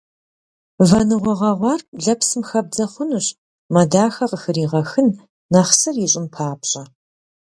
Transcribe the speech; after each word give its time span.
Вэныгъуэ 0.89 1.33
гъэгъуар 1.39 1.81
лэпсым 2.03 2.41
хэбдзэ 2.49 2.85
хъунущ, 2.91 3.27
мэ 3.73 3.81
дахэ 3.91 4.25
къыхригъэхын, 4.29 5.07
нэхъ 5.51 5.73
сыр 5.79 5.95
ищӏын 6.05 6.25
папщӏэ. 6.33 6.83